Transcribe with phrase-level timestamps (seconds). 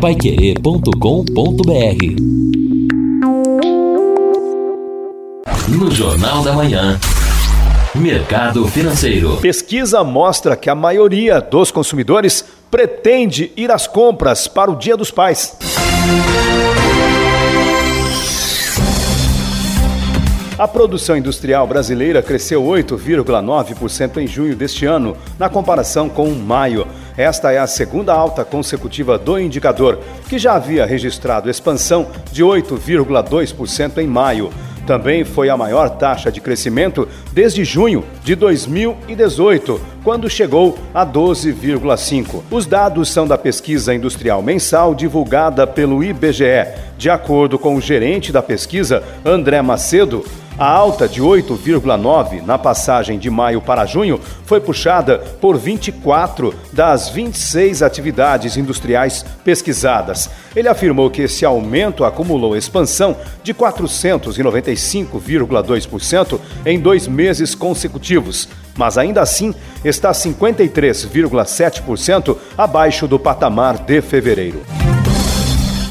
[0.00, 0.92] paiquerê.com.br
[5.68, 6.98] No Jornal da Manhã.
[7.96, 9.38] Mercado Financeiro.
[9.38, 15.10] Pesquisa mostra que a maioria dos consumidores pretende ir às compras para o Dia dos
[15.10, 15.56] Pais.
[20.58, 26.84] A produção industrial brasileira cresceu 8,9% em junho deste ano, na comparação com maio.
[27.16, 33.98] Esta é a segunda alta consecutiva do indicador, que já havia registrado expansão de 8,2%
[33.98, 34.50] em maio.
[34.84, 42.42] Também foi a maior taxa de crescimento desde junho de 2018, quando chegou a 12,5.
[42.50, 46.66] Os dados são da pesquisa industrial mensal divulgada pelo IBGE.
[46.96, 50.24] De acordo com o gerente da pesquisa, André Macedo,
[50.58, 57.08] a alta de 8,9 na passagem de maio para junho foi puxada por 24 das
[57.08, 60.28] 26 atividades industriais pesquisadas.
[60.56, 69.22] Ele afirmou que esse aumento acumulou expansão de 495,2% em dois meses consecutivos, mas ainda
[69.22, 74.62] assim está 53,7% abaixo do patamar de fevereiro.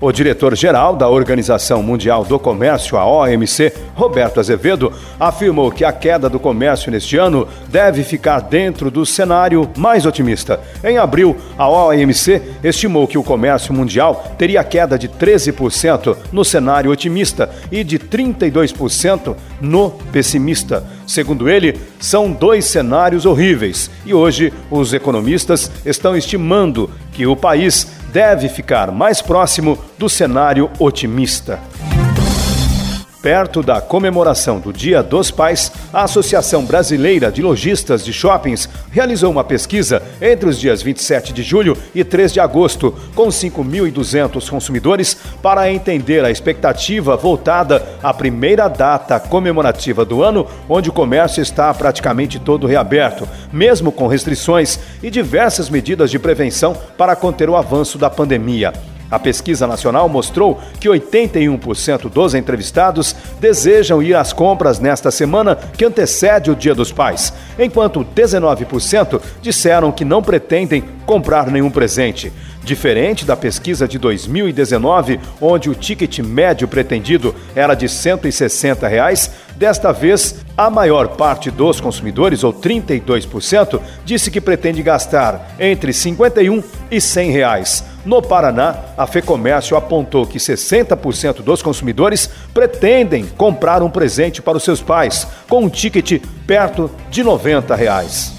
[0.00, 6.30] O diretor-geral da Organização Mundial do Comércio, a OMC, Roberto Azevedo, afirmou que a queda
[6.30, 10.60] do comércio neste ano deve ficar dentro do cenário mais otimista.
[10.84, 16.92] Em abril, a OMC estimou que o comércio mundial teria queda de 13% no cenário
[16.92, 20.84] otimista e de 32% no pessimista.
[21.08, 27.97] Segundo ele, são dois cenários horríveis e hoje os economistas estão estimando que o país
[28.12, 31.58] deve ficar mais próximo do cenário otimista.
[33.22, 39.28] Perto da comemoração do Dia dos Pais, a Associação Brasileira de Lojistas de Shoppings realizou
[39.28, 45.16] uma pesquisa entre os dias 27 de julho e 3 de agosto, com 5.200 consumidores,
[45.42, 51.74] para entender a expectativa voltada à primeira data comemorativa do ano, onde o comércio está
[51.74, 57.98] praticamente todo reaberto, mesmo com restrições e diversas medidas de prevenção para conter o avanço
[57.98, 58.72] da pandemia.
[59.10, 65.84] A pesquisa nacional mostrou que 81% dos entrevistados desejam ir às compras nesta semana que
[65.84, 72.30] antecede o Dia dos Pais, enquanto 19% disseram que não pretendem comprar nenhum presente.
[72.62, 79.90] Diferente da pesquisa de 2019, onde o ticket médio pretendido era de 160 reais, desta
[79.90, 87.00] vez a maior parte dos consumidores, ou 32%, disse que pretende gastar entre 51 e
[87.00, 87.84] 100 reais.
[88.08, 94.64] No Paraná, a FEComércio apontou que 60% dos consumidores pretendem comprar um presente para os
[94.64, 98.37] seus pais, com um ticket perto de 90 reais.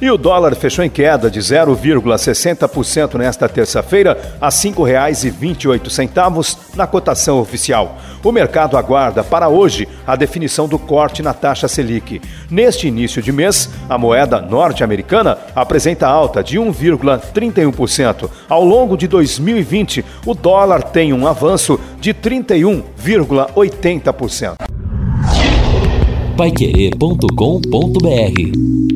[0.00, 7.40] E o dólar fechou em queda de 0,60% nesta terça-feira a R$ 5,28 na cotação
[7.40, 7.98] oficial.
[8.22, 12.22] O mercado aguarda para hoje a definição do corte na taxa Selic.
[12.48, 18.30] Neste início de mês, a moeda norte-americana apresenta alta de 1,31%.
[18.48, 24.54] Ao longo de 2020, o dólar tem um avanço de 31,80%.
[26.36, 28.87] Paiquerê.com.br